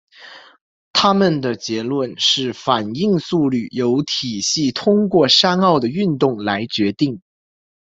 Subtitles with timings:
[0.93, 7.21] 他们的结论是反应速率由体系通过山坳的运动来决定。